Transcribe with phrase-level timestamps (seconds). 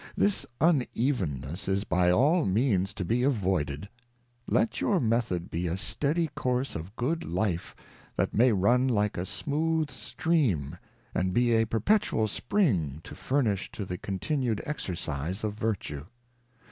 [0.17, 3.87] This unevenness is by all means to be avoided.
[4.47, 7.75] Let your method be a steady course of good Life,
[8.15, 10.75] that may run like a smooth Stream,
[11.13, 16.07] and be a perpetual Spring to furnish to the continued Exercise of Vertue.